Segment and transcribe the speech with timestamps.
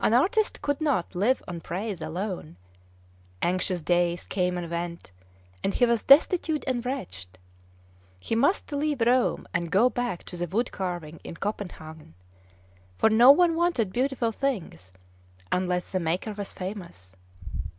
[0.00, 2.56] An artist could not live on praise alone.
[3.40, 5.12] Anxious days came and went,
[5.64, 7.38] and he was destitute and wretched.
[8.20, 12.12] He must leave Rome, and go back to the wood carving in Copenhagen;
[12.98, 14.92] for no one wanted beautiful things,
[15.50, 17.16] unless the maker was famous.